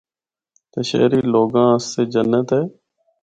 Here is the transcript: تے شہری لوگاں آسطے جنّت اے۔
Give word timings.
تے 0.71 0.79
شہری 0.89 1.21
لوگاں 1.33 1.67
آسطے 1.75 2.01
جنّت 2.13 2.49
اے۔ 2.57 2.63